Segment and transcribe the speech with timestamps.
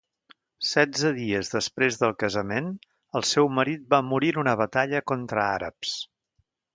[0.67, 2.71] Setze dies després del casament,
[3.19, 5.93] el seu marit va morir en una batalla contra àrabs.